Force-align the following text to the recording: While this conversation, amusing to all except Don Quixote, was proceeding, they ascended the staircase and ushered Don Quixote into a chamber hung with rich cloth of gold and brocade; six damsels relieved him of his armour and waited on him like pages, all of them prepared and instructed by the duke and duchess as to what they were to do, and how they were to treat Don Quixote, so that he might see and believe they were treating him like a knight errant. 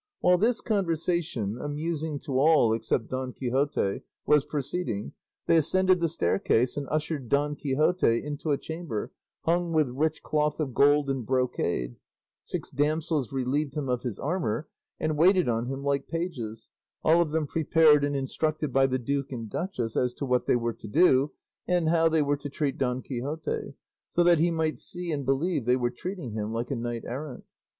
While 0.19 0.39
this 0.39 0.61
conversation, 0.61 1.59
amusing 1.61 2.19
to 2.21 2.39
all 2.39 2.73
except 2.73 3.07
Don 3.11 3.33
Quixote, 3.33 4.01
was 4.25 4.45
proceeding, 4.45 5.13
they 5.45 5.57
ascended 5.57 5.99
the 5.99 6.09
staircase 6.09 6.75
and 6.75 6.87
ushered 6.89 7.29
Don 7.29 7.55
Quixote 7.55 8.17
into 8.23 8.49
a 8.49 8.57
chamber 8.57 9.11
hung 9.41 9.73
with 9.73 9.91
rich 9.91 10.23
cloth 10.23 10.59
of 10.59 10.73
gold 10.73 11.07
and 11.07 11.23
brocade; 11.23 11.97
six 12.41 12.71
damsels 12.71 13.31
relieved 13.31 13.77
him 13.77 13.89
of 13.89 14.01
his 14.01 14.17
armour 14.17 14.67
and 14.99 15.17
waited 15.19 15.47
on 15.47 15.67
him 15.67 15.83
like 15.83 16.07
pages, 16.07 16.71
all 17.03 17.21
of 17.21 17.29
them 17.29 17.45
prepared 17.45 18.03
and 18.03 18.15
instructed 18.15 18.73
by 18.73 18.87
the 18.87 18.97
duke 18.97 19.31
and 19.31 19.51
duchess 19.51 19.95
as 19.95 20.15
to 20.15 20.25
what 20.25 20.47
they 20.47 20.55
were 20.55 20.73
to 20.73 20.87
do, 20.87 21.31
and 21.67 21.89
how 21.89 22.09
they 22.09 22.23
were 22.23 22.37
to 22.37 22.49
treat 22.49 22.79
Don 22.79 23.03
Quixote, 23.03 23.75
so 24.09 24.23
that 24.23 24.39
he 24.39 24.49
might 24.49 24.79
see 24.79 25.11
and 25.11 25.27
believe 25.27 25.65
they 25.65 25.75
were 25.77 25.91
treating 25.91 26.31
him 26.31 26.51
like 26.51 26.71
a 26.71 26.75
knight 26.75 27.03
errant. 27.05 27.43